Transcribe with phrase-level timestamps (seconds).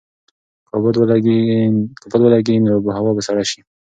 [2.07, 3.59] که باد ولګېږي نو هوا به سړه شي.